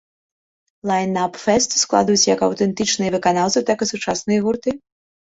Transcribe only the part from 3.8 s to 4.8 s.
і сучасныя гурты.